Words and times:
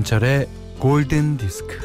김현철의 0.00 0.48
골든 0.78 1.36
디스크. 1.36 1.78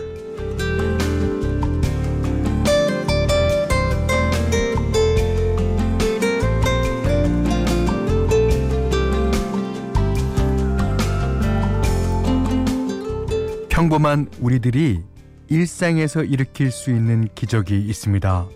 평범한 13.69 14.29
우리들이 14.39 15.02
일상에서 15.50 16.24
일으킬 16.24 16.71
수 16.71 16.91
있는 16.91 17.27
기적이 17.36 17.82
있습니다. 17.82 18.47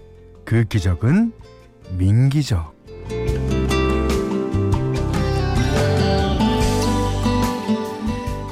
그 0.45 0.63
기적은 0.63 1.33
민기적. 1.97 2.78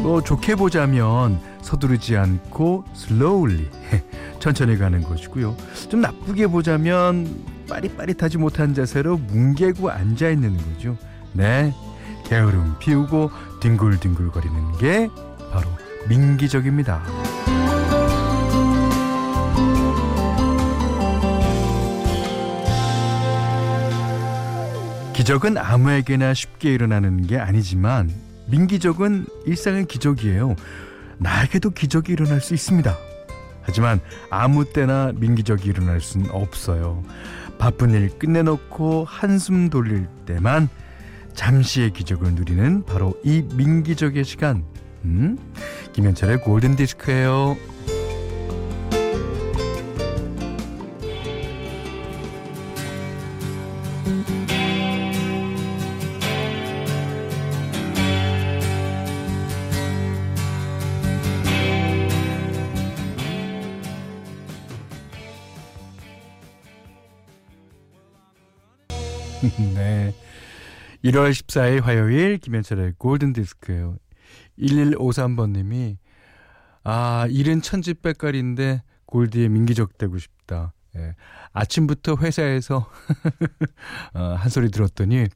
뭐 0.08 0.22
좋게 0.22 0.56
보자면 0.56 1.38
서두르지 1.62 2.16
않고 2.16 2.86
슬로울리 2.94 3.70
천천히 4.40 4.78
가는 4.78 5.04
것이고요. 5.04 5.54
좀 5.90 6.00
나쁘게 6.00 6.48
보자면 6.48 7.44
빠릿빠릿하지 7.68 8.38
못한 8.38 8.74
자세로 8.74 9.18
뭉개고 9.18 9.92
앉아 9.92 10.30
있는 10.30 10.56
거죠. 10.56 10.96
네, 11.34 11.74
게으름 12.24 12.78
피우고 12.80 13.32
뒹굴뒹굴거리는 13.60 14.78
게 14.78 15.10
바로 15.52 15.68
민기적입니다. 16.08 17.04
기적은 25.12 25.58
아무에게나 25.58 26.34
쉽게 26.34 26.74
일어나는 26.74 27.28
게 27.28 27.38
아니지만 27.38 28.27
민기적은 28.48 29.26
일상의 29.46 29.86
기적이에요. 29.86 30.56
나에게도 31.18 31.72
기적이 31.72 32.14
일어날 32.14 32.42
수 32.42 32.54
있습니다. 32.54 32.96
하지만 33.62 34.00
아무 34.30 34.66
때나 34.72 35.12
민기적이 35.16 35.70
일어날 35.70 36.00
수는 36.00 36.30
없어요. 36.32 37.04
바쁜 37.58 37.92
일 37.92 38.10
끝내놓고 38.18 39.06
한숨 39.06 39.70
돌릴 39.70 40.08
때만 40.26 40.70
잠시의 41.34 41.92
기적을 41.92 42.34
누리는 42.34 42.84
바로 42.86 43.14
이 43.24 43.44
민기적의 43.54 44.24
시간. 44.24 44.64
음? 45.04 45.38
김현철의 45.94 46.42
골든 46.42 46.76
디스크예요. 46.76 47.58
1월 71.08 71.32
14일 71.32 71.82
화요일 71.84 72.38
김현철의 72.38 72.96
골든 72.98 73.32
디스크예요. 73.32 73.96
1153번님이 74.60 75.98
아 76.84 77.28
일은 77.30 77.62
천지백깔인데 77.62 78.84
골드에 79.06 79.48
민기적 79.48 79.98
되고 79.98 80.18
싶다. 80.18 80.74
예. 80.98 81.16
아침부터 81.54 82.18
회사에서 82.18 82.90
어, 84.14 84.20
한 84.20 84.50
소리 84.50 84.70
들었더니 84.70 85.28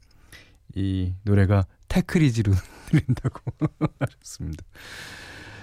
이 0.75 1.13
노래가 1.23 1.65
태클이지로 1.87 2.51
들린다고 2.87 3.39
하셨습니다. 3.99 4.65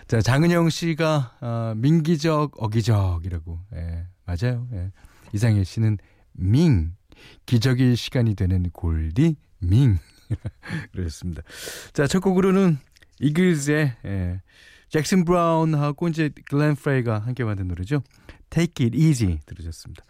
자 0.06 0.22
장은영 0.22 0.70
씨가 0.70 1.36
어, 1.42 1.74
민기적 1.76 2.62
어기적이라고 2.62 3.60
예, 3.74 4.06
맞아요. 4.24 4.66
예. 4.72 4.90
이상일 5.34 5.66
씨는 5.66 5.98
민 6.32 6.94
기적의 7.46 7.96
시간이 7.96 8.34
되는 8.34 8.70
골디 8.70 9.36
민 9.60 9.98
그랬습니다. 10.92 11.42
자 11.92 12.06
첫 12.06 12.20
곡으로는 12.20 12.78
이글스의 13.20 13.96
예, 14.04 14.40
잭슨 14.88 15.24
브라운하고 15.24 16.08
이제 16.08 16.30
글렌 16.48 16.74
프레이가 16.74 17.18
함께 17.18 17.44
만든 17.44 17.68
노래죠. 17.68 18.02
Take 18.50 18.86
It 18.86 18.96
Easy 18.98 19.38
들으셨습니다. 19.46 20.02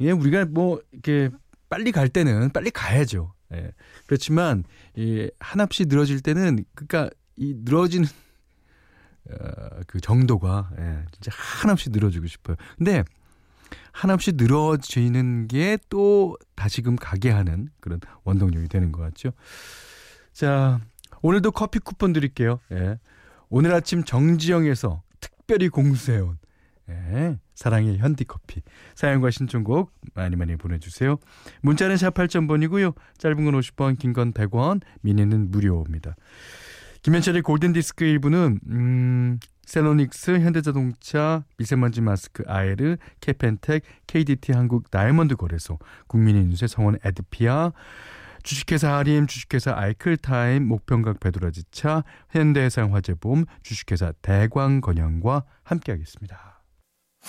예, 0.00 0.10
우리가 0.10 0.44
뭐 0.46 0.80
이렇게 0.92 1.30
빨리 1.68 1.92
갈 1.92 2.08
때는 2.08 2.50
빨리 2.50 2.70
가야죠. 2.70 3.32
예. 3.54 3.70
그렇지만 4.06 4.64
이 4.96 5.30
한없이 5.38 5.84
늘어질 5.86 6.20
때는 6.20 6.64
그러니까 6.74 7.10
이 7.36 7.54
늘어지는 7.58 8.08
어, 9.30 9.80
그 9.86 10.00
정도가 10.00 10.70
예, 10.78 11.04
진짜 11.12 11.30
한없이 11.34 11.90
늘어지고 11.90 12.26
싶어요. 12.26 12.56
근데 12.76 13.04
한없이 13.96 14.32
늘어지는 14.34 15.48
게 15.48 15.78
또 15.88 16.36
다시금 16.54 16.96
가게 16.96 17.30
하는 17.30 17.68
그런 17.80 18.00
원동력이 18.24 18.68
되는 18.68 18.92
것 18.92 19.00
같죠. 19.02 19.30
자, 20.32 20.80
오늘도 21.22 21.52
커피 21.52 21.78
쿠폰 21.78 22.12
드릴게요. 22.12 22.60
예. 22.72 22.98
오늘 23.48 23.72
아침 23.72 24.04
정지영에서 24.04 25.02
특별히 25.20 25.68
공수해온 25.68 26.38
예, 26.88 27.38
사랑의 27.54 27.98
현디커피 27.98 28.62
사연과 28.94 29.30
신청곡 29.30 29.92
많이 30.14 30.36
많이 30.36 30.56
보내주세요. 30.56 31.16
문자는 31.62 31.96
샵 31.96 32.12
8000번이고요. 32.14 32.94
짧은 33.18 33.44
건 33.44 33.58
50원, 33.58 33.98
긴건 33.98 34.32
100원, 34.32 34.82
미니는 35.00 35.50
무료입니다. 35.50 36.16
김현철의 37.02 37.42
골든디스크 37.42 38.04
1부는 38.04 38.58
음, 38.68 39.38
세노닉스, 39.66 40.38
현대자동차, 40.38 41.44
미세먼지 41.58 42.00
마스크 42.00 42.44
아에르, 42.46 42.96
케펜텍, 43.20 43.82
KDT 44.06 44.52
한국 44.52 44.90
다이아몬드 44.90 45.36
거래소, 45.36 45.78
국민인유세 46.06 46.68
성원 46.68 46.98
에드피아, 47.04 47.72
주식회사 48.44 48.96
아리엠, 48.96 49.26
주식회사 49.26 49.74
아이클타임, 49.76 50.66
목평각 50.66 51.18
베드라지차, 51.18 52.04
현대해상 52.30 52.94
화재보험, 52.94 53.44
주식회사 53.62 54.12
대광건영과 54.22 55.44
함께하겠습니다. 55.64 56.62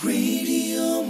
Radio, 0.03 1.01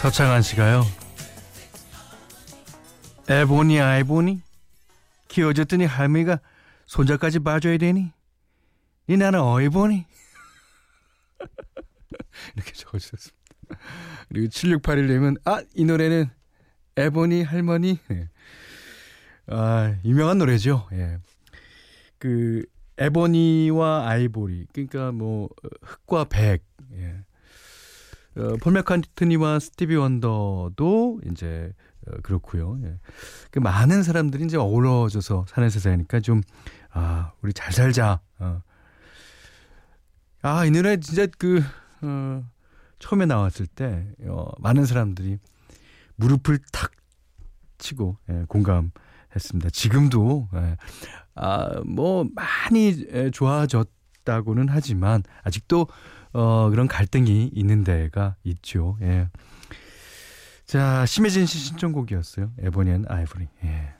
서창한 0.00 0.40
씨가요. 0.40 0.82
에보니 3.28 3.78
아이 3.82 4.02
보니 4.02 4.40
키워줬더니 5.28 5.84
할머니가 5.84 6.40
손자까지 6.86 7.40
봐줘야 7.40 7.76
되니? 7.76 8.10
이 9.08 9.16
나는 9.18 9.40
어이 9.40 9.68
보니? 9.68 10.06
이렇게 12.56 12.72
적어주셨습니다. 12.72 13.36
그리고 14.30 14.46
7681님은 14.48 15.38
아, 15.44 15.62
이 15.74 15.84
노래는 15.84 16.30
에보니 16.96 17.42
할머니. 17.42 17.98
예. 18.10 18.30
아, 19.48 19.96
유명한 20.06 20.38
노래죠. 20.38 20.88
예. 20.92 21.18
그 22.18 22.64
에보니와 22.96 24.08
아이보리. 24.08 24.66
그러니까 24.72 25.12
뭐 25.12 25.50
흑과 25.82 26.24
백. 26.24 26.64
예. 26.94 27.22
어, 28.36 28.56
폴 28.60 28.72
맥카트니와 28.74 29.58
스티비 29.58 29.96
원더도 29.96 31.20
이제 31.30 31.72
어, 32.06 32.16
그렇고요. 32.22 32.78
예. 32.84 32.98
그 33.50 33.58
많은 33.58 34.02
사람들이 34.02 34.44
이제 34.44 34.56
어우러져서 34.56 35.46
사는 35.48 35.68
세상이니까 35.68 36.20
좀 36.20 36.42
아, 36.92 37.32
우리 37.42 37.52
잘 37.52 37.72
살자. 37.72 38.20
어. 38.38 38.62
아, 40.42 40.64
이 40.64 40.70
노래 40.70 40.98
진짜 40.98 41.26
그 41.38 41.62
어, 42.02 42.44
처음에 42.98 43.26
나왔을 43.26 43.66
때 43.66 44.06
어, 44.26 44.50
많은 44.58 44.86
사람들이 44.86 45.38
무릎을 46.16 46.58
탁 46.72 46.92
치고 47.78 48.18
예, 48.28 48.44
공감했습니다. 48.48 49.70
지금도 49.70 50.48
예, 50.54 50.76
아, 51.34 51.80
뭐 51.84 52.26
많이 52.34 53.06
예, 53.12 53.30
좋아졌 53.30 53.88
다고는 54.24 54.68
하지만 54.68 55.22
아직도 55.42 55.86
어, 56.32 56.70
그런 56.70 56.86
갈등이 56.86 57.50
있는 57.52 57.84
데가 57.84 58.36
있죠. 58.44 58.96
예. 59.02 59.28
자, 60.64 61.04
심혜진 61.06 61.46
씨 61.46 61.58
신청곡이었어요. 61.58 62.52
에보니안 62.60 63.06
아이보리. 63.08 63.48
예. 63.64 63.94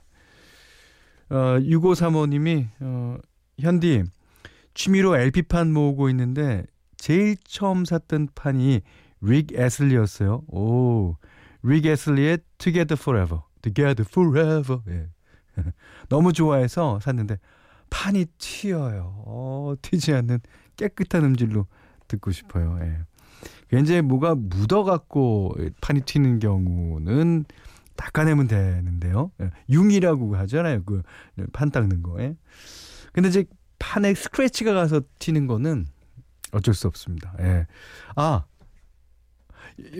어, 1.30 1.58
6535님이, 1.58 2.68
어, 2.80 3.16
현디, 3.58 4.04
취미로 4.74 5.16
LP판 5.16 5.72
모으고 5.72 6.08
있는데, 6.10 6.64
제일 6.96 7.36
처음 7.44 7.84
샀던 7.84 8.28
판이 8.34 8.82
릭 9.22 9.52
애슬리였어요. 9.52 10.44
오, 10.48 11.16
리게슬리의 11.62 12.38
Together 12.58 12.98
Forever. 13.00 13.42
Together 13.62 14.06
Forever. 14.08 14.80
예. 14.88 15.08
너무 16.08 16.32
좋아해서 16.32 17.00
샀는데 17.00 17.38
판이 17.90 18.26
튀어요. 18.38 19.22
어, 19.26 19.74
튀지 19.82 20.12
않는 20.14 20.40
깨끗한 20.76 21.24
음질로 21.24 21.66
듣고 22.08 22.30
싶어요. 22.32 22.78
예. 22.82 23.78
이제 23.78 24.00
뭐가 24.00 24.34
묻어갖고 24.34 25.54
판이 25.80 26.02
튀는 26.02 26.38
경우는 26.40 27.44
닦아내면 27.96 28.48
되는데요. 28.48 29.30
예. 29.40 29.50
융이라고 29.68 30.36
하잖아요. 30.36 30.82
그 30.84 31.02
판 31.52 31.70
닦는 31.70 32.02
거. 32.02 32.20
예. 32.22 32.36
근데 33.12 33.28
이제 33.28 33.44
판에 33.78 34.14
스크래치가 34.14 34.72
가서 34.72 35.00
튀는 35.18 35.46
거는 35.46 35.86
어쩔 36.52 36.74
수 36.74 36.86
없습니다. 36.88 37.34
예. 37.40 37.66
아, 38.16 38.44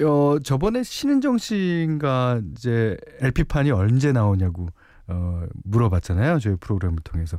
어, 0.05 0.39
저번에 0.43 0.83
신은정 0.83 1.39
씨가 1.39 2.43
이제 2.53 2.97
LP판이 3.21 3.71
언제 3.71 4.13
나오냐고 4.13 4.69
어, 5.07 5.43
물어봤잖아요. 5.65 6.39
저희 6.41 6.57
프로그램을 6.57 6.99
통해서. 7.05 7.39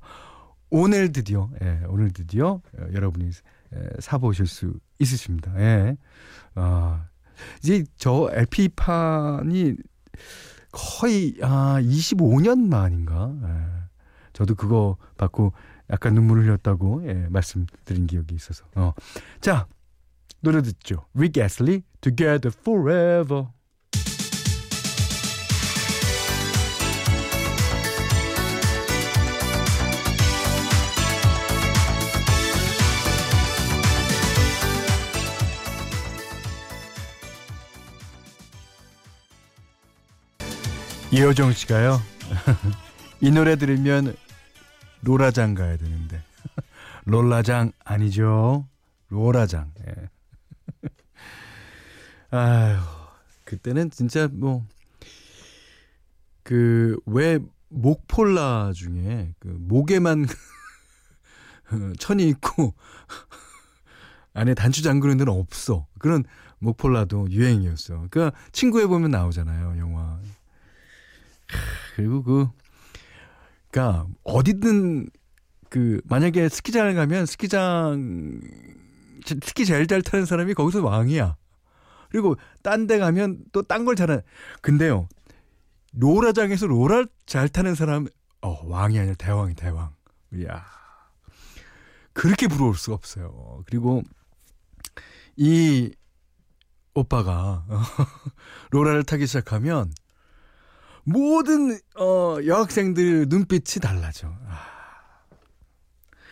오늘 0.71 1.11
드디어, 1.11 1.49
예, 1.61 1.81
오늘 1.87 2.11
드디어 2.11 2.61
어, 2.77 2.87
여러분이 2.93 3.29
예, 3.75 3.89
사보실 3.99 4.47
수 4.47 4.73
있으십니다. 4.99 5.53
예. 5.59 5.97
아, 6.55 7.07
이제 7.59 7.83
저 7.97 8.29
LP판이 8.33 9.75
거의, 10.71 11.35
아, 11.41 11.77
25년 11.81 12.67
만인가? 12.67 13.33
예. 13.43 13.81
저도 14.33 14.55
그거 14.55 14.97
받고 15.17 15.51
약간 15.89 16.13
눈물을 16.13 16.45
흘렸다고, 16.45 17.05
예, 17.07 17.13
말씀드린 17.29 18.07
기억이 18.07 18.33
있어서. 18.33 18.65
어. 18.75 18.93
자, 19.41 19.67
노래 20.39 20.61
듣죠. 20.61 21.05
Rick 21.13 21.43
Astley, 21.43 21.83
Together 21.99 22.51
Forever. 22.57 23.47
이효정 41.13 41.51
씨가요. 41.51 42.01
이 43.19 43.31
노래 43.31 43.57
들으면 43.57 44.15
로라장 45.01 45.55
가야 45.55 45.75
되는데. 45.75 46.23
롤라장 47.03 47.73
아니죠. 47.83 48.65
로라장. 49.09 49.73
예. 49.85 50.89
아휴, 52.37 52.79
그때는 53.43 53.91
진짜 53.91 54.29
뭐, 54.31 54.65
그, 56.43 56.97
왜 57.05 57.39
목폴라 57.67 58.71
중에 58.73 59.33
그 59.39 59.47
목에만 59.59 60.27
천이 61.99 62.27
있고 62.29 62.73
안에 64.33 64.53
단추 64.53 64.81
잠그는 64.81 65.17
데는 65.17 65.33
없어. 65.33 65.87
그런 65.99 66.23
목폴라도 66.59 67.29
유행이었어. 67.31 68.07
그니까 68.09 68.31
친구에 68.53 68.85
보면 68.85 69.11
나오잖아요, 69.11 69.77
영화. 69.77 70.19
그리고 71.95 72.23
그, 72.23 72.47
그니까 73.69 74.07
어디든 74.23 75.09
그 75.69 76.01
만약에 76.05 76.49
스키장을 76.49 76.93
가면 76.93 77.25
스키장 77.25 78.41
스키 79.43 79.65
제일 79.65 79.87
잘 79.87 80.01
타는 80.01 80.25
사람이 80.25 80.53
거기서 80.53 80.83
왕이야. 80.83 81.37
그리고 82.09 82.35
딴 82.63 82.87
데 82.87 82.97
가면 82.99 83.45
또 83.53 83.61
딴 83.61 83.85
걸 83.85 83.95
잘하는. 83.95 84.21
근데요. 84.61 85.07
로라장에서 85.93 86.67
로라 86.67 87.05
잘 87.25 87.47
타는 87.47 87.75
사람 87.75 88.07
어, 88.41 88.59
왕이 88.67 88.97
아니라 88.99 89.15
대왕이 89.15 89.55
대왕. 89.55 89.93
이야. 90.33 90.65
그렇게 92.13 92.47
부러울 92.47 92.75
수가 92.75 92.95
없어요. 92.95 93.63
그리고 93.65 94.03
이 95.37 95.93
오빠가 96.93 97.65
로라를 98.71 99.03
타기 99.03 99.25
시작하면 99.27 99.91
모든 101.03 101.77
어 101.99 102.37
여학생들 102.45 103.27
눈빛이 103.29 103.81
달라져. 103.81 104.27
아. 104.47 104.71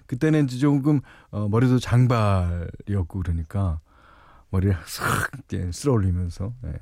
그때는 0.06 0.48
조금 0.48 1.02
어 1.30 1.48
머리도 1.48 1.80
장발이었고 1.80 3.20
그러니까 3.22 3.80
머리를 4.50 4.76
싹 4.86 5.30
쓸어 5.72 5.94
올리면서 5.94 6.54
예. 6.66 6.74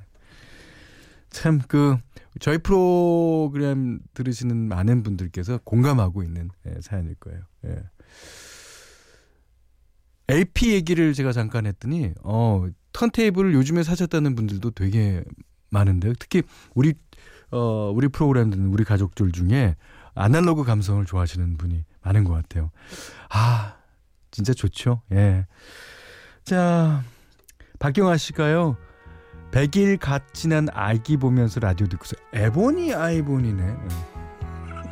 참 1.30 1.60
그 1.68 1.98
저희 2.40 2.58
프로그램 2.58 4.00
들으시는 4.14 4.56
많은 4.70 5.04
분들께서 5.04 5.60
공감하고 5.64 6.24
있는 6.24 6.50
예, 6.68 6.76
사연일 6.82 7.16
거예요. 7.16 7.42
예. 7.66 7.84
LP 10.30 10.74
얘기를 10.74 11.14
제가 11.14 11.32
잠깐 11.32 11.66
했더니 11.66 12.14
어 12.24 12.68
턴테이블을 12.94 13.54
요즘에 13.54 13.84
사셨다는 13.84 14.36
분들도 14.36 14.72
되게 14.72 15.24
많은데 15.70 16.14
특히 16.20 16.44
우리 16.76 16.94
어 17.52 17.92
우리 17.94 18.08
프로그램 18.08 18.50
듣는 18.50 18.68
우리 18.68 18.84
가족들 18.84 19.32
중에 19.32 19.76
아날로그 20.16 20.64
감성을 20.64 21.06
좋아하시는 21.06 21.58
분이 21.58 21.84
많은 22.02 22.24
것 22.24 22.34
같아요. 22.34 22.72
아 23.30 23.76
진짜 24.32 24.54
좋죠. 24.54 25.02
예. 25.12 25.46
자 26.44 27.04
박경아 27.80 28.18
씨가요. 28.18 28.78
100일 29.52 29.98
갓 30.00 30.34
지난 30.34 30.68
아기 30.74 31.16
보면서 31.18 31.60
라디오 31.60 31.88
듣고서 31.88 32.16
에보니 32.34 32.94
아이보니네. 32.94 33.64
예. 33.64 34.18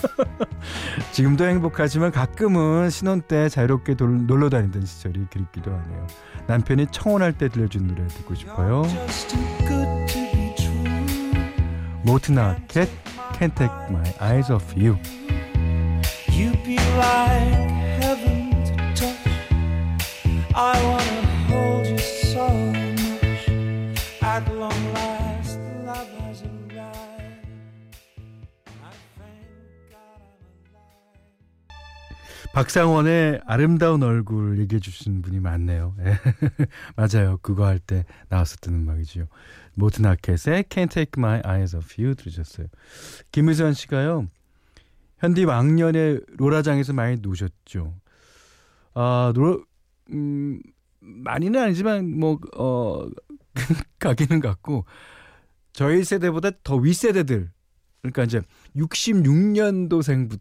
지금도 1.11 1.45
행복하지만 1.45 2.11
가끔은 2.11 2.89
신혼 2.89 3.21
때 3.21 3.49
자유롭게 3.49 3.95
돌, 3.95 4.25
놀러 4.25 4.49
다니던 4.49 4.85
시절이 4.85 5.27
그립기도 5.31 5.71
하네요. 5.71 6.07
남편이 6.47 6.87
청혼할 6.91 7.33
때 7.33 7.49
들려준 7.49 7.87
노래 7.87 8.07
듣고 8.07 8.35
싶어요. 8.35 8.83
모트나 12.04 12.56
캣 12.68 12.88
Can't 13.40 13.56
Take 13.56 13.72
My 13.90 14.04
Eyes 14.20 14.50
Off 14.50 14.66
You. 14.76 14.98
You 16.28 16.52
be 16.62 16.76
like 17.00 17.70
heaven 18.02 18.50
to 18.66 18.74
touch. 18.94 19.16
I 20.54 20.76
wanna 20.84 21.20
hold 21.48 21.86
you 21.86 21.98
so 21.98 22.46
much. 22.50 23.48
At 24.20 24.44
long 24.54 24.73
박상원의 32.55 33.41
아름다운 33.45 34.01
얼굴 34.01 34.57
얘기해 34.59 34.79
주신 34.79 35.21
분이 35.21 35.41
많네요. 35.41 35.93
맞아요. 36.95 37.37
그거 37.41 37.65
할 37.65 37.79
때 37.79 38.05
나왔었던 38.29 38.73
음악이지요. 38.73 39.25
모튼 39.75 40.05
아켓의 40.05 40.63
Can't 40.63 40.89
Take 40.89 41.11
My 41.17 41.41
Eyes 41.45 41.75
Off 41.75 42.01
You 42.01 42.15
들으셨어요. 42.15 42.67
김의선 43.33 43.73
씨가요. 43.73 44.29
현디 45.17 45.43
왕년에 45.43 46.19
로라장에서 46.37 46.93
많이 46.93 47.17
노셨죠. 47.17 47.93
아, 48.93 49.33
노 49.35 49.61
음, 50.11 50.61
많이는 51.01 51.61
아니지만, 51.61 52.09
뭐, 52.17 52.39
어, 52.57 53.05
가기는 53.99 54.39
같고, 54.39 54.85
저희 55.73 56.05
세대보다 56.05 56.51
더 56.63 56.77
윗세대들, 56.77 57.51
그러니까 58.01 58.23
이제 58.23 58.41
66년도생부터 58.77 60.39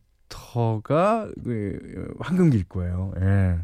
가그 0.83 2.15
황금기일 2.21 2.65
거예요. 2.65 3.13
예. 3.21 3.59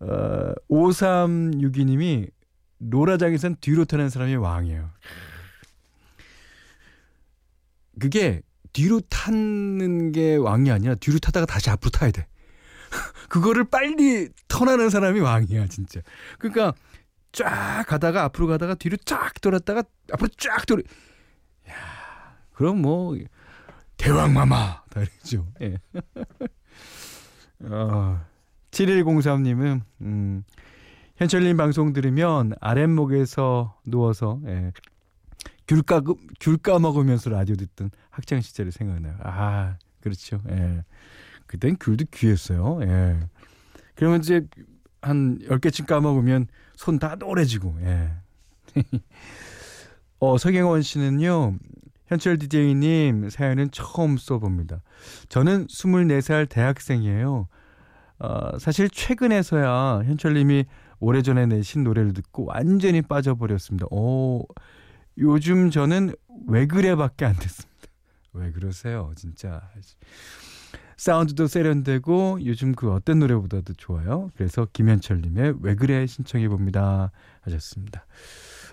어, 0.00 0.54
5362님이 0.70 2.30
로라장에선 2.80 3.56
뒤로 3.60 3.84
타는 3.84 4.08
사람이 4.08 4.36
왕이에요. 4.36 4.90
그게 8.00 8.40
뒤로 8.72 9.00
타는 9.00 10.12
게 10.12 10.36
왕이 10.36 10.70
아니라 10.70 10.94
뒤로 10.94 11.18
타다가 11.18 11.44
다시 11.44 11.70
앞으로 11.70 11.90
타야 11.90 12.10
돼. 12.10 12.26
그거를 13.28 13.64
빨리 13.64 14.28
턴하는 14.48 14.90
사람이 14.90 15.20
왕이야, 15.20 15.66
진짜. 15.66 16.00
그러니까 16.38 16.72
쫙 17.32 17.84
가다가 17.86 18.24
앞으로 18.24 18.46
가다가 18.46 18.74
뒤로 18.74 18.96
쫙 19.04 19.40
돌았다가 19.40 19.84
앞으로 20.12 20.28
쫙 20.38 20.66
돌. 20.66 20.82
야, 21.68 22.36
그럼 22.52 22.80
뭐 22.80 23.16
대왕 24.00 24.32
마마 24.32 24.82
다르죠. 24.90 25.46
예. 25.60 25.76
어, 27.64 28.20
7103님은 28.70 29.82
음, 30.00 30.42
현철님 31.16 31.56
방송 31.56 31.92
들으면 31.92 32.52
아랫목에서 32.60 33.78
누워서 33.84 34.40
예, 34.46 34.72
귤 35.68 35.82
까, 35.82 36.00
귤 36.40 36.56
까 36.58 36.78
먹으면서 36.78 37.30
라디오 37.30 37.56
듣던 37.56 37.90
학창 38.10 38.40
시절이 38.40 38.70
생각나요. 38.70 39.16
아, 39.22 39.76
그렇죠. 40.00 40.40
예. 40.48 40.82
그땐 41.46 41.76
귤도 41.78 42.06
귀했어요. 42.10 42.78
예. 42.82 43.20
그러면 43.96 44.20
이제 44.20 44.46
한 45.02 45.38
10개쯤 45.40 45.86
까먹으면 45.86 46.46
손 46.76 46.98
다 46.98 47.16
노래지고, 47.16 47.76
예. 47.82 48.12
어, 50.20 50.38
서경원 50.38 50.80
씨는요. 50.82 51.56
현철 52.10 52.38
DJ님 52.38 53.30
사연은 53.30 53.70
처음 53.70 54.16
써봅니다. 54.16 54.82
저는 55.28 55.68
24살 55.68 56.48
대학생이에요. 56.48 57.46
어, 58.18 58.58
사실 58.58 58.90
최근에서야 58.90 60.02
현철님이 60.04 60.64
오래전에 60.98 61.46
내신 61.46 61.84
노래를 61.84 62.12
듣고 62.12 62.46
완전히 62.46 63.00
빠져버렸습니다. 63.00 63.86
오, 63.92 64.44
요즘 65.18 65.70
저는 65.70 66.12
왜 66.48 66.66
그래밖에 66.66 67.26
안 67.26 67.36
됐습니다. 67.36 67.70
왜 68.32 68.50
그러세요, 68.50 69.12
진짜. 69.14 69.62
사운드도 70.96 71.46
세련되고 71.46 72.40
요즘 72.44 72.74
그 72.74 72.92
어떤 72.92 73.20
노래보다도 73.20 73.74
좋아요. 73.74 74.30
그래서 74.34 74.66
김현철님의 74.72 75.54
왜 75.62 75.74
그래 75.76 76.06
신청해 76.06 76.48
봅니다 76.48 77.12
하셨습니다. 77.42 78.04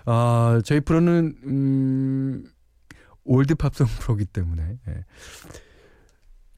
아 0.04 0.60
저희 0.64 0.80
프로는 0.80 1.36
음, 1.44 2.44
old 3.28 3.54
팝송 3.54 3.86
프로기 3.86 4.24
때문에 4.24 4.78
예. 4.88 5.04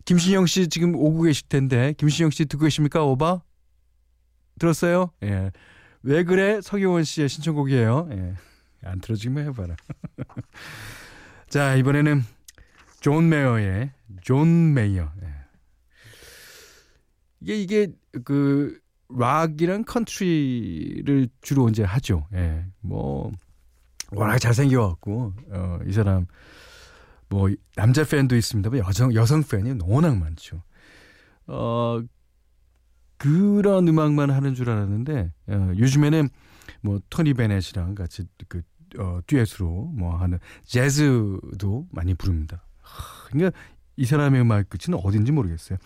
김신영 0.05 0.47
씨 0.47 0.69
지금 0.69 0.95
오고 0.95 1.23
계실 1.23 1.49
텐데 1.49 1.95
김신영 1.99 2.31
씨 2.31 2.47
듣고 2.47 2.65
계십니까 2.65 3.05
오바? 3.05 3.43
들었어요? 4.59 5.11
예. 5.25 5.51
왜 6.03 6.23
그래 6.23 6.61
서경원 6.61 7.05
씨의 7.05 7.29
신청곡이에요. 7.29 8.09
예. 8.13 8.35
안 8.85 9.01
틀어지면 9.01 9.47
해봐라. 9.49 9.75
자 11.51 11.75
이번에는 11.75 12.23
존 13.01 13.29
메이어의 13.29 13.91
존 14.23 14.73
메이어. 14.73 15.13
예. 15.23 15.35
이게 17.41 17.61
이게 17.61 17.89
그 18.25 18.79
락이랑 19.09 19.85
컨트리를 19.85 21.29
주로 21.41 21.69
이제 21.69 21.83
하죠. 21.83 22.29
예. 22.35 22.65
뭐 22.81 23.33
워낙 24.13 24.39
잘생겨 24.39 24.89
갖고 24.89 25.33
어, 25.51 25.79
이 25.87 25.93
사람 25.93 26.27
뭐 27.29 27.49
남자 27.77 28.05
팬도 28.05 28.37
있습니다. 28.37 28.77
여성 28.79 29.15
여성 29.15 29.43
팬이 29.43 29.79
워낙 29.83 30.17
많죠. 30.17 30.63
어 31.47 32.03
그런 33.17 33.87
음악만 33.87 34.31
하는 34.31 34.55
줄 34.55 34.71
알았는데 34.71 35.33
어, 35.49 35.73
요즘에는 35.77 36.29
뭐 36.83 37.01
토니 37.11 37.35
베넷이랑 37.35 37.95
같이 37.95 38.25
그 38.49 38.63
어, 38.99 39.21
듀엣으로 39.27 39.93
뭐 39.95 40.17
하는 40.17 40.39
재즈도 40.65 41.87
많이 41.93 42.15
부릅니다. 42.15 42.65
그러니까 43.29 43.57
이 43.97 44.07
사람의 44.07 44.41
음악 44.41 44.69
끝은 44.69 44.99
어딘지 44.99 45.31
모르겠어요. 45.31 45.79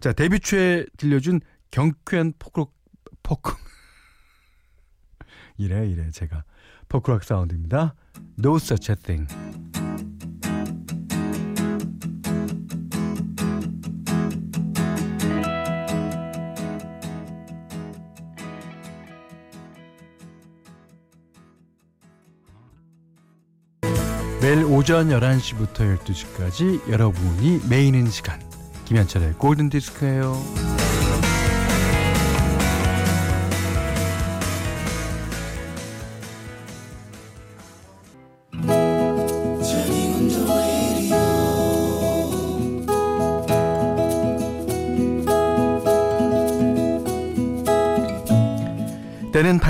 자 0.00 0.12
데뷔 0.12 0.40
초에 0.40 0.86
들려준 0.96 1.40
경쾌한 1.70 2.32
포크록 2.38 2.74
포크 3.22 3.54
이래 5.58 5.86
이래 5.86 6.10
제가 6.10 6.44
포크락 6.88 7.24
사운드입니다. 7.24 7.94
No 8.38 8.56
such 8.56 8.90
a 8.90 8.96
thing. 8.96 9.26
매일 24.40 24.64
오전 24.64 25.08
11시부터 25.08 25.98
12시까지 25.98 26.88
여러분이 26.90 27.60
메이는 27.68 28.08
시간 28.08 28.40
김현철의 28.86 29.34
골든디스크예요. 29.34 30.77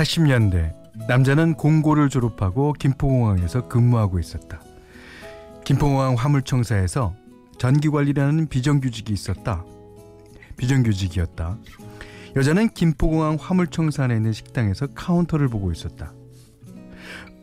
80년대 0.09 0.73
남자는 1.07 1.53
공고를 1.53 2.09
졸업하고 2.09 2.73
김포공항에서 2.73 3.67
근무하고 3.67 4.19
있었다. 4.19 4.59
김포공항 5.63 6.15
화물청사에서 6.15 7.13
전기관리라는 7.59 8.47
비정규직이 8.47 9.13
있었다. 9.13 9.63
비정규직이었다. 10.57 11.57
여자는 12.35 12.69
김포공항 12.69 13.37
화물청사 13.39 14.05
안에 14.05 14.15
있는 14.15 14.33
식당에서 14.33 14.87
카운터를 14.87 15.47
보고 15.47 15.71
있었다. 15.71 16.11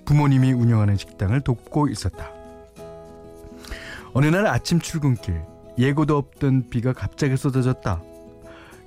부모님이 0.05 0.53
운영하는 0.53 0.97
식당을 0.97 1.43
돕고 1.43 1.89
있었다. 1.89 2.31
어느 4.13 4.27
날 4.27 4.47
아침 4.47 4.81
출근길 4.81 5.41
예고도 5.79 6.17
없던 6.17 6.69
비가 6.71 6.93
갑자기 6.93 7.37
쏟아졌다. 7.37 8.03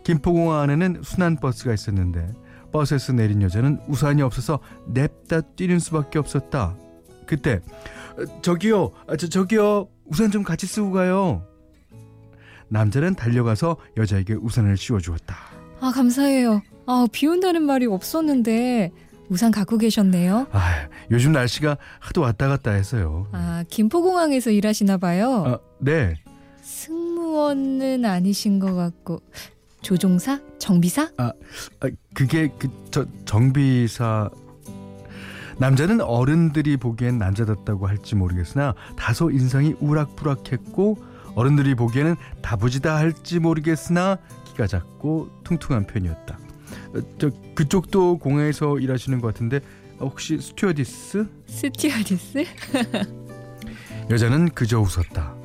김포공항 0.03 0.61
안에는 0.61 1.01
순환버스가 1.03 1.73
있었는데 1.73 2.33
버스에서 2.71 3.13
내린 3.13 3.41
여자는 3.41 3.79
우산이 3.87 4.21
없어서 4.21 4.59
냅다 4.87 5.41
뛰는 5.41 5.79
수밖에 5.79 6.19
없었다. 6.19 6.75
그때 7.25 7.59
저기요, 8.41 8.91
저, 9.17 9.27
저기요, 9.27 9.87
우산 10.05 10.31
좀 10.31 10.43
같이 10.43 10.65
쓰고 10.67 10.91
가요. 10.91 11.43
남자는 12.69 13.15
달려가서 13.15 13.77
여자에게 13.97 14.33
우산을 14.35 14.77
씌워주었다. 14.77 15.35
아 15.81 15.91
감사해요. 15.93 16.61
아 16.85 17.07
비 17.11 17.27
온다는 17.27 17.63
말이 17.63 17.85
없었는데 17.85 18.91
우산 19.29 19.51
갖고 19.51 19.77
계셨네요. 19.77 20.47
아 20.51 20.87
요즘 21.11 21.31
날씨가 21.31 21.77
하도 21.99 22.21
왔다 22.21 22.47
갔다 22.47 22.71
해서요. 22.71 23.27
아 23.31 23.63
김포공항에서 23.69 24.51
일하시나 24.51 24.97
봐요. 24.97 25.43
아, 25.45 25.59
네. 25.79 26.15
승무원은 26.61 28.05
아니신 28.05 28.59
것 28.59 28.73
같고 28.75 29.21
조종사? 29.81 30.39
정비사? 30.59 31.09
아, 31.17 31.31
아 31.79 31.89
그게 32.13 32.49
그 32.59 32.67
저 32.91 33.05
정비사 33.25 34.29
남자는 35.59 36.01
어른들이 36.01 36.77
보기엔 36.77 37.17
남자답다고 37.19 37.87
할지 37.87 38.15
모르겠으나 38.15 38.73
다소 38.97 39.29
인상이 39.29 39.75
우락부락했고 39.79 40.97
어른들이 41.35 41.75
보기에는 41.75 42.15
다부지다 42.41 42.95
할지 42.95 43.39
모르겠으나 43.39 44.17
키가 44.45 44.67
작고 44.67 45.29
퉁퉁한 45.43 45.85
편이었다. 45.85 46.39
어, 46.95 46.99
저 47.19 47.29
그쪽도 47.55 48.17
공항에서 48.19 48.79
일하시는 48.79 49.19
것 49.21 49.27
같은데 49.33 49.59
혹시 49.99 50.39
스튜어디스? 50.39 51.27
스튜어디스? 51.47 52.45
여자는 54.09 54.49
그저 54.49 54.79
웃었다. 54.79 55.35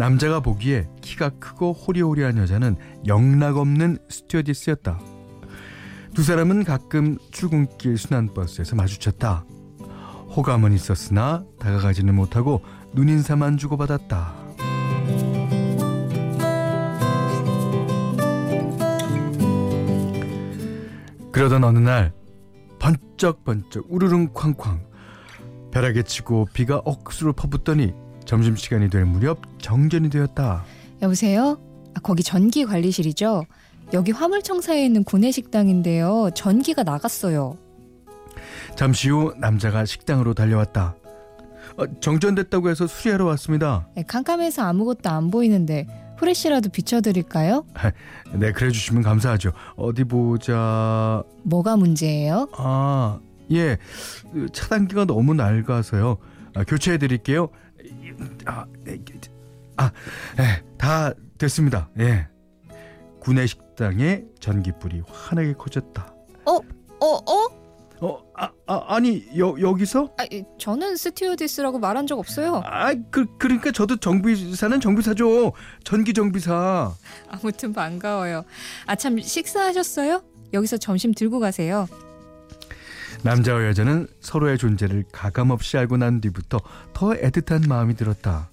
남자가 0.00 0.40
보기에 0.40 0.88
키가 1.02 1.28
크고 1.28 1.74
호리호리한 1.74 2.38
여자는 2.38 2.76
영락없는 3.06 3.98
스튜어디스였다. 4.08 4.98
두 6.14 6.22
사람은 6.22 6.64
가끔 6.64 7.18
출근길 7.30 7.98
순환버스에서 7.98 8.76
마주쳤다. 8.76 9.44
호감은 10.34 10.72
있었으나 10.72 11.44
다가가지는 11.58 12.14
못하고 12.14 12.62
눈인사만 12.94 13.58
주고받았다. 13.58 14.32
그러던 21.30 21.62
어느 21.62 21.78
날 21.78 22.14
번쩍번쩍 22.78 23.84
우르릉 23.90 24.32
쾅쾅 24.32 24.80
벼락에 25.70 26.04
치고 26.04 26.48
비가 26.54 26.78
억수로 26.86 27.34
퍼붓더니 27.34 27.92
점심시간이 28.24 28.90
될 28.90 29.04
무렵 29.04 29.40
정전이 29.60 30.10
되었다. 30.10 30.64
여보세요? 31.02 31.58
아, 31.94 32.00
거기 32.00 32.22
전기 32.22 32.64
관리실이죠? 32.64 33.44
여기 33.92 34.12
화물청사에 34.12 34.84
있는 34.84 35.02
구내식당인데요. 35.04 36.30
전기가 36.34 36.82
나갔어요. 36.82 37.56
잠시 38.76 39.10
후 39.10 39.34
남자가 39.38 39.84
식당으로 39.84 40.34
달려왔다. 40.34 40.94
어, 41.76 42.00
정전됐다고 42.00 42.70
해서 42.70 42.86
수리하러 42.86 43.24
왔습니다. 43.26 43.88
네, 43.96 44.02
깜깜해서 44.06 44.62
아무것도 44.62 45.08
안 45.10 45.30
보이는데 45.30 45.86
후레쉬라도 46.18 46.68
비춰드릴까요? 46.68 47.64
네, 48.34 48.52
그래 48.52 48.70
주시면 48.70 49.02
감사하죠. 49.02 49.52
어디 49.76 50.04
보자. 50.04 51.22
뭐가 51.42 51.76
문제예요? 51.76 52.48
아, 52.56 53.18
예. 53.52 53.78
차단기가 54.52 55.06
너무 55.06 55.34
낡아서요. 55.34 56.18
아, 56.54 56.64
교체해 56.64 56.98
드릴게요. 56.98 57.48
아, 58.46 58.66
아, 59.76 59.92
예, 60.38 60.62
다 60.78 61.12
됐습니다. 61.38 61.88
예. 61.98 62.26
구내 63.20 63.46
식당에 63.46 64.22
전기불이 64.40 65.02
환하게 65.06 65.54
커졌다. 65.54 66.14
어, 66.46 66.52
어, 66.52 67.06
어? 67.06 67.60
어, 68.02 68.22
아, 68.34 68.50
아 68.66 68.84
아니 68.94 69.26
여 69.38 69.54
여기서? 69.60 70.14
아, 70.18 70.24
저는 70.58 70.96
스튜어디스라고 70.96 71.78
말한 71.78 72.06
적 72.06 72.18
없어요. 72.18 72.62
아, 72.64 72.94
그 73.10 73.26
그러니까 73.38 73.72
저도 73.72 73.96
정비사는 73.96 74.80
정비사죠. 74.80 75.52
전기 75.84 76.14
정비사. 76.14 76.92
아무튼 77.28 77.72
반가워요. 77.74 78.44
아 78.86 78.96
참 78.96 79.18
식사하셨어요? 79.20 80.22
여기서 80.54 80.78
점심 80.78 81.12
들고 81.12 81.40
가세요. 81.40 81.86
남자와 83.22 83.66
여자는 83.66 84.06
서로의 84.20 84.56
존재를 84.58 85.04
가감없이 85.12 85.76
알고 85.76 85.96
난 85.98 86.20
뒤부터 86.20 86.58
더 86.92 87.10
애틋한 87.10 87.68
마음이 87.68 87.94
들었다. 87.94 88.50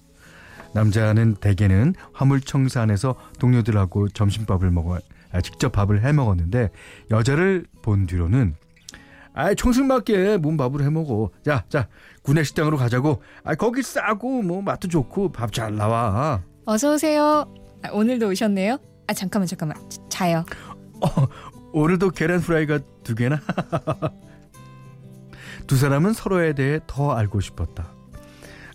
남자는 0.74 1.36
대개는 1.36 1.94
화물청사 2.12 2.82
안에서 2.82 3.14
동료들하고 3.38 4.08
점심밥을 4.10 4.70
먹어 4.70 4.98
아, 5.32 5.40
직접 5.40 5.72
밥을 5.72 6.04
해 6.04 6.12
먹었는데 6.12 6.70
여자를 7.10 7.64
본 7.82 8.06
뒤로는 8.06 8.54
아 9.32 9.54
청승맞게 9.54 10.38
몸 10.38 10.56
밥을 10.56 10.82
해 10.82 10.90
먹어. 10.90 11.30
자, 11.44 11.64
자 11.68 11.88
구내식당으로 12.22 12.76
가자고. 12.76 13.22
아 13.44 13.54
거기 13.54 13.82
싸고 13.82 14.42
뭐 14.42 14.60
맛도 14.62 14.88
좋고 14.88 15.32
밥 15.32 15.52
잘 15.52 15.76
나와. 15.76 16.42
어서 16.66 16.94
오세요. 16.94 17.46
아, 17.82 17.88
오늘도 17.92 18.28
오셨네요. 18.28 18.78
아 19.06 19.12
잠깐만 19.14 19.46
잠깐만 19.46 19.78
자요. 20.10 20.44
어, 21.00 21.08
오늘도 21.72 22.10
계란 22.10 22.40
프라이가 22.40 22.80
두 23.04 23.14
개나? 23.14 23.40
두 25.68 25.76
사람은 25.76 26.14
서로에 26.14 26.54
대해 26.54 26.80
더 26.86 27.12
알고 27.12 27.40
싶었다. 27.40 27.92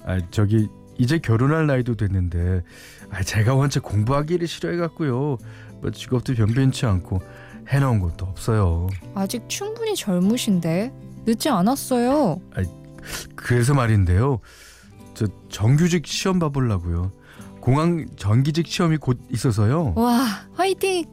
아, 0.05 0.19
저기 0.29 0.69
이제 0.97 1.17
결혼할 1.17 1.65
나이도 1.65 1.95
됐는데 1.95 2.61
아, 3.09 3.23
제가 3.23 3.55
원체 3.55 3.79
공부하기를 3.79 4.47
싫어해갖고요. 4.47 5.37
뭐 5.81 5.91
직업도 5.91 6.35
변변치 6.35 6.85
않고 6.85 7.19
해놓은 7.67 7.99
것도 7.99 8.25
없어요. 8.27 8.87
아직 9.15 9.43
충분히 9.49 9.95
젊으신데 9.95 10.93
늦지 11.25 11.49
않았어요. 11.49 12.39
그래서 13.35 13.73
말인데요. 13.73 14.39
저 15.15 15.25
정규직 15.49 16.05
시험 16.05 16.37
봐보려고요. 16.37 17.11
공항 17.59 18.05
정기직 18.17 18.67
시험이 18.67 18.97
곧 18.97 19.19
있어서요. 19.31 19.93
와 19.95 20.25
화이팅. 20.53 21.05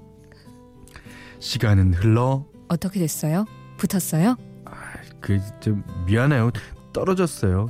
시간은 1.38 1.94
흘러 1.94 2.44
어떻게 2.68 3.00
됐어요? 3.00 3.46
붙었어요? 3.78 4.37
그 5.21 5.39
좀 5.61 5.85
미안해요. 6.07 6.50
떨어졌어요. 6.93 7.69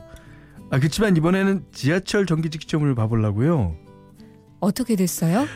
아 0.71 0.78
그렇지만 0.78 1.16
이번에는 1.16 1.64
지하철 1.73 2.26
정기직 2.26 2.62
시험을 2.69 2.95
봐보려고요. 2.95 3.75
어떻게 4.61 4.95
됐어요? 4.97 5.47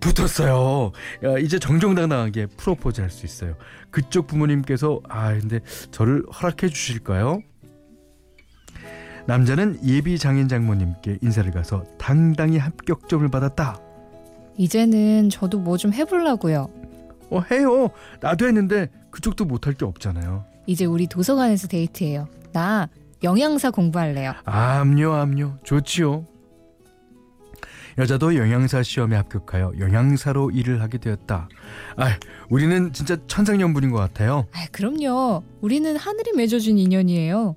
붙었어요. 0.00 0.92
야, 1.24 1.38
이제 1.38 1.58
정정당당하게 1.58 2.46
프로포즈 2.56 3.00
할 3.02 3.10
수 3.10 3.26
있어요. 3.26 3.54
그쪽 3.90 4.26
부모님께서 4.26 5.00
아 5.08 5.32
근데 5.38 5.60
저를 5.90 6.24
허락해 6.32 6.68
주실까요? 6.68 7.42
남자는 9.26 9.78
예비 9.84 10.18
장인 10.18 10.48
장모님께 10.48 11.18
인사를 11.22 11.50
가서 11.52 11.84
당당히 11.98 12.58
합격점을 12.58 13.28
받았다. 13.28 13.78
이제는 14.56 15.28
저도 15.30 15.58
뭐 15.58 15.76
좀 15.76 15.92
해보려고요. 15.92 16.68
어 17.30 17.40
해요. 17.50 17.90
나도 18.20 18.46
했는데 18.46 18.88
그쪽도 19.10 19.44
못할 19.44 19.74
게 19.74 19.84
없잖아요. 19.84 20.44
이제 20.66 20.84
우리 20.84 21.06
도서관에서 21.06 21.68
데이트해요. 21.68 22.28
나 22.52 22.88
영양사 23.22 23.70
공부할래요. 23.70 24.34
암요 24.44 25.12
암요 25.12 25.58
좋지요. 25.62 26.26
여자도 27.98 28.36
영양사 28.36 28.82
시험에 28.82 29.16
합격하여 29.16 29.72
영양사로 29.78 30.52
일을 30.52 30.80
하게 30.80 30.98
되었다. 30.98 31.48
아, 31.96 32.16
우리는 32.48 32.92
진짜 32.92 33.16
천생연분인 33.26 33.90
것 33.90 33.98
같아요. 33.98 34.46
아, 34.52 34.66
그럼요. 34.72 35.42
우리는 35.60 35.96
하늘이 35.96 36.32
맺어준 36.34 36.78
인연이에요. 36.78 37.56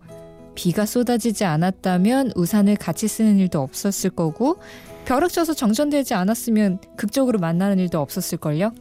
비가 0.56 0.86
쏟아지지 0.86 1.46
않았다면 1.46 2.34
우산을 2.36 2.76
같이 2.76 3.08
쓰는 3.08 3.40
일도 3.40 3.62
없었을 3.62 4.10
거고 4.10 4.58
벼락쳐서 5.06 5.54
정전되지 5.54 6.14
않았으면 6.14 6.80
극적으로 6.98 7.40
만나는 7.40 7.80
일도 7.80 8.00
없었을걸요. 8.00 8.72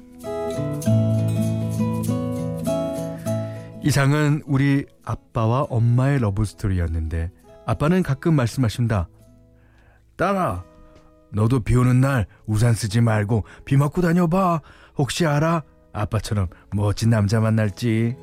이상은 3.84 4.42
우리 4.46 4.86
아빠와 5.04 5.62
엄마의 5.62 6.20
러브스토리였는데 6.20 7.30
아빠는 7.66 8.02
가끔 8.02 8.34
말씀하신다. 8.34 9.08
딸아, 10.16 10.64
너도 11.32 11.60
비 11.60 11.74
오는 11.74 12.00
날 12.00 12.26
우산 12.46 12.74
쓰지 12.74 13.00
말고 13.00 13.44
비 13.64 13.76
맞고 13.76 14.00
다녀봐. 14.02 14.60
혹시 14.96 15.26
알아? 15.26 15.62
아빠처럼 15.92 16.48
멋진 16.74 17.10
남자 17.10 17.40
만날지. 17.40 18.16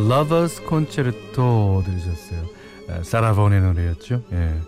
Lover's 0.00 0.66
Concerto 0.66 1.82
들으셨어요. 1.84 2.46
아, 2.88 3.02
사라 3.02 3.28
본의 3.28 3.60
노래였죠. 3.60 4.24
예. 4.32 4.60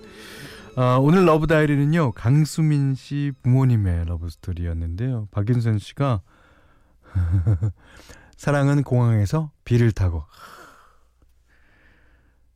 아, 0.77 0.97
오늘 1.01 1.25
love 1.27 1.46
diary는요 1.46 2.12
강수민 2.12 2.95
씨 2.95 3.33
부모님의 3.42 4.07
love 4.07 4.29
story였는데요. 4.29 5.29
박윤선 5.31 5.79
씨가 5.79 6.23
사랑은 8.37 8.83
공항에서 8.83 9.51
비를 9.64 9.92
타고 9.92 10.25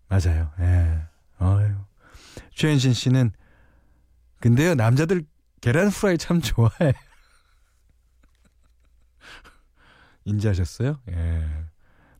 맞아요. 0.09 0.51
예. 0.61 1.03
어유. 1.43 1.75
최현신 2.55 2.93
씨는 2.93 3.33
근데요 4.41 4.75
남자들 4.75 5.25
계란 5.61 5.89
후라이 5.89 6.17
참 6.17 6.41
좋아해. 6.41 6.95
인지하셨어요? 10.25 11.01
예. 11.11 11.36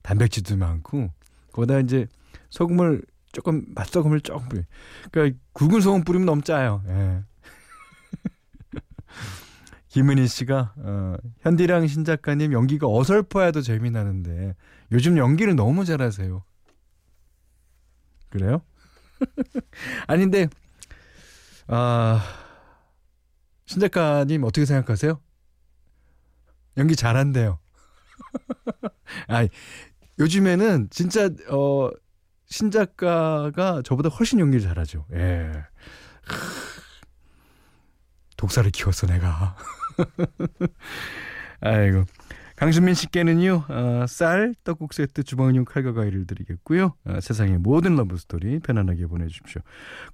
단백질도 0.07 0.57
많고 0.57 1.11
거기다 1.53 1.81
이제 1.81 2.07
소금을 2.49 3.03
조금 3.33 3.65
맛소금을 3.75 4.21
조금. 4.21 4.63
그러니까 5.11 5.37
굵은 5.53 5.81
소금 5.81 6.05
뿌리면 6.05 6.27
너무 6.27 6.43
짜요. 6.43 6.83
예. 6.87 7.23
김은희 9.89 10.29
씨가 10.29 10.75
어, 10.77 11.17
현디랑 11.41 11.89
신 11.89 12.05
작가님 12.05 12.53
연기가 12.53 12.87
어설퍼야 12.87 13.51
더 13.51 13.61
재미나는데 13.63 14.55
요즘 14.93 15.19
연기를 15.19 15.57
너무 15.57 15.85
잘하세요. 15.85 16.45
그래요? 18.29 18.63
아닌데 20.07 20.49
아, 21.67 22.23
신 23.67 23.81
작가님 23.81 24.45
어떻게 24.45 24.65
생각하세요? 24.67 25.21
연기 26.77 26.95
잘한대요. 26.95 27.59
아, 29.29 29.47
요즘에는 30.19 30.89
진짜 30.91 31.29
어 31.51 31.91
신작가가 32.47 33.83
저보다 33.85 34.09
훨씬 34.09 34.39
연기를 34.41 34.61
잘하죠. 34.67 35.05
예. 35.13 35.53
독사를 38.37 38.71
키웠어 38.71 39.07
내가. 39.07 39.57
아이고. 41.61 42.05
강수민 42.57 42.95
씨께는요 42.95 43.65
어, 43.69 44.07
쌀 44.09 44.55
떡국 44.65 44.95
세트 44.95 45.25
주방용 45.25 45.67
칼과 45.67 45.93
가위를 45.93 46.27
드리겠고요. 46.27 46.95
어, 47.05 47.21
세상의 47.21 47.59
모든 47.59 47.97
love 47.97 48.17
story 48.17 48.59
편안하게 48.61 49.07
보내주십시오. 49.07 49.61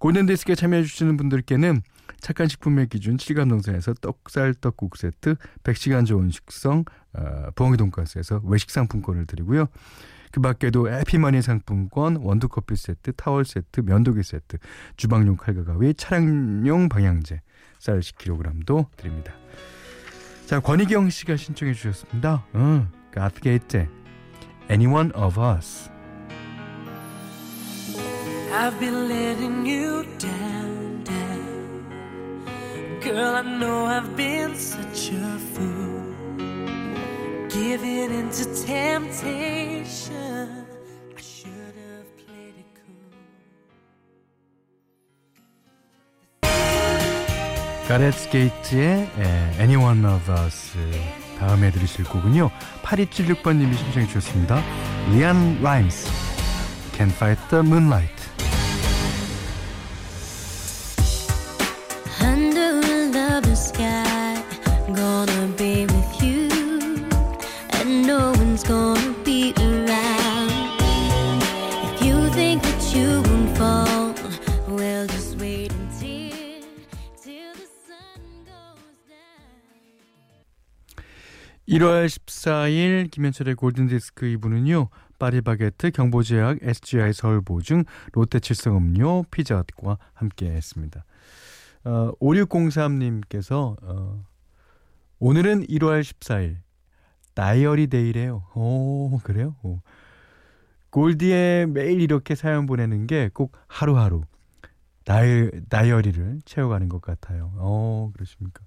골든 0.01 0.27
디스크에 0.27 0.57
참여해 0.57 0.83
주시는 0.83 1.17
분들께는 1.17 1.83
착한 2.21 2.49
식품의 2.49 2.89
기준 2.89 3.17
7감동산에서 3.17 4.01
떡쌀 4.01 4.55
떡국 4.61 4.97
세트 4.97 5.37
100시간 5.63 6.05
좋은 6.05 6.31
식성 6.31 6.85
어, 7.15 7.51
부엉이 7.55 7.77
돈가스에서 7.77 8.41
외식 8.45 8.71
상품권을 8.71 9.27
드리고요. 9.27 9.67
그 10.33 10.41
밖에도 10.41 10.91
해피머니 10.91 11.43
상품권, 11.43 12.17
원두커피 12.17 12.75
세트, 12.75 13.13
타월 13.13 13.45
세트, 13.45 13.81
면도기 13.81 14.23
세트, 14.23 14.57
주방용 14.97 15.37
칼과 15.37 15.63
가위, 15.63 15.95
차량용 15.95 16.89
방향제 16.89 17.43
쌀 17.79 18.01
10kg도 18.01 18.87
드립니다. 18.97 19.35
자, 20.46 20.60
권희경 20.60 21.10
씨가 21.10 21.36
신청해 21.36 21.74
주셨습니다. 21.74 22.46
응, 22.56 22.88
가트게이트 23.12 23.88
Anyone 24.70 25.12
of 25.16 25.40
Us. 25.40 25.90
I've 28.52 28.80
been 28.80 29.08
letting 29.08 29.66
you 29.66 30.04
down, 30.18 31.04
down. 31.04 31.86
Girl, 33.02 33.36
I 33.36 33.42
know 33.44 33.86
I've 33.86 34.16
been 34.16 34.56
such 34.56 35.12
a 35.12 35.38
fool. 35.54 36.04
Giving 37.50 38.12
into 38.12 38.46
temptation. 38.66 40.61
가렛 47.93 48.31
게이트의 48.31 49.11
에, 49.19 49.53
Anyone 49.59 50.07
of 50.07 50.33
Us 50.33 50.73
다음에 51.39 51.71
들으실 51.71 52.07
곡은요. 52.07 52.51
8276번님이 52.83 53.77
신청해 53.77 54.07
주셨습니다. 54.07 54.63
리안 55.11 55.61
라임스, 55.61 56.11
Can 56.97 57.11
Fight 57.11 57.51
the 57.51 57.63
Moonlight. 57.63 58.22
1월 81.73 82.05
14일 82.07 83.11
김현철의 83.11 83.55
골든디스크 83.55 84.27
2부는요. 84.27 84.89
파리바게트, 85.19 85.93
경보제약, 85.93 86.59
SGI 86.61 87.15
서울보증, 87.15 87.85
롯데칠성음료, 88.13 89.25
피자헛과 89.31 89.97
함께 90.13 90.51
했습니다. 90.51 91.05
어, 91.85 92.13
5603님께서 92.21 93.77
어, 93.83 94.23
오늘은 95.19 95.67
1월 95.67 96.03
14일 96.03 96.57
다이어리 97.35 97.87
데이래요. 97.87 98.45
오 98.55 99.19
그래요? 99.25 99.57
오. 99.63 99.81
골디에 100.91 101.65
매일 101.67 102.03
이렇게 102.03 102.35
사연 102.35 102.67
보내는 102.67 103.07
게 103.07 103.31
꼭 103.33 103.57
하루하루 103.67 104.25
다이, 105.07 105.49
다이어리를 105.71 106.43
채워가는 106.45 106.91
것 106.91 107.01
같아요. 107.01 107.51
어 107.57 108.11
그러십니까? 108.13 108.63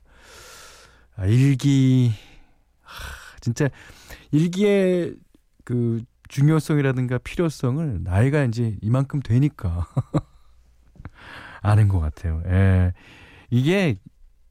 아, 1.17 1.27
일기 1.27 2.11
하, 2.85 3.39
진짜 3.41 3.69
일기의 4.31 5.15
그 5.63 6.03
중요성이라든가 6.29 7.17
필요성을 7.19 7.99
나이가 8.03 8.43
이제 8.43 8.77
이만큼 8.81 9.21
되니까 9.21 9.87
아는 11.61 11.87
것 11.87 11.99
같아요. 11.99 12.41
예. 12.47 12.93
이게 13.49 13.99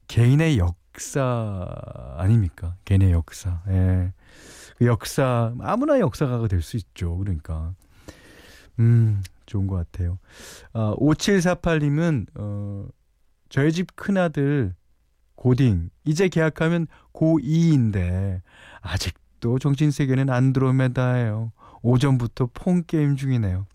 개인의 0.07 0.57
역사 0.57 1.65
아닙니까? 2.17 2.75
개인의 2.85 3.11
역사. 3.11 3.61
예. 3.69 4.13
그 4.77 4.85
역사 4.85 5.53
아무나 5.61 5.99
역사가가 5.99 6.47
될 6.47 6.61
수 6.61 6.77
있죠. 6.77 7.17
그러니까 7.17 7.73
음 8.79 9.23
좋은 9.45 9.67
것 9.67 9.75
같아요. 9.75 10.19
어, 10.73 10.95
5748님은 10.97 12.27
어, 12.35 12.87
저희 13.49 13.71
집 13.71 13.95
큰아들 13.95 14.75
고딩 15.35 15.89
이제 16.05 16.27
계약하면 16.27 16.87
고2인데 17.13 18.41
아직도 18.81 19.59
정신세계는 19.59 20.29
안드로메다예요. 20.29 21.51
오전부터 21.81 22.49
폰 22.53 22.83
게임 22.85 23.15
중이네요. 23.15 23.67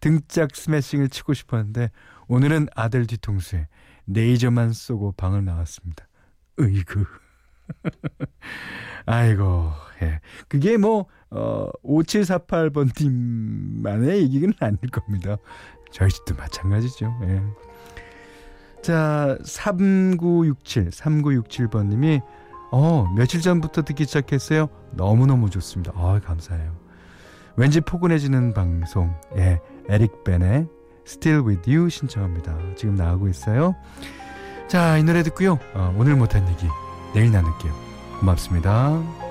등짝 0.00 0.54
스매싱을 0.54 1.08
치고 1.08 1.34
싶었는데 1.34 1.90
오늘은 2.28 2.68
아들 2.74 3.06
뒤통수에 3.06 3.66
레이저만 4.06 4.72
쏘고 4.72 5.12
방을 5.12 5.44
나왔습니다. 5.44 6.06
으이그. 6.60 7.04
아이고, 9.06 9.72
예. 10.02 10.20
그게 10.48 10.76
뭐, 10.76 11.06
어, 11.30 11.70
5748번 11.82 12.94
팀만의 12.94 14.22
얘기는 14.22 14.52
아닐 14.60 14.78
겁니다. 14.90 15.36
저희 15.90 16.10
집도 16.10 16.34
마찬가지죠. 16.34 17.18
예. 17.24 17.42
자, 18.82 19.36
3967, 19.44 20.90
3967번님이, 20.90 22.22
어, 22.70 23.06
며칠 23.16 23.40
전부터 23.40 23.82
듣기 23.82 24.04
시작했어요. 24.04 24.68
너무너무 24.92 25.50
좋습니다. 25.50 25.92
아 25.96 26.20
감사해요. 26.24 26.76
왠지 27.56 27.80
포근해지는 27.80 28.54
방송, 28.54 29.14
예. 29.36 29.60
에릭 29.88 30.22
벤의 30.22 30.68
Still 31.06 31.46
With 31.46 31.70
You 31.74 31.88
신청합니다. 31.88 32.56
지금 32.76 32.94
나가고 32.94 33.28
있어요. 33.28 33.74
자, 34.68 34.98
이 34.98 35.02
노래 35.02 35.22
듣고요. 35.22 35.58
어, 35.74 35.94
오늘 35.98 36.14
못한 36.14 36.46
얘기 36.48 36.66
내일 37.14 37.32
나눌게요. 37.32 37.72
고맙습니다. 38.20 39.27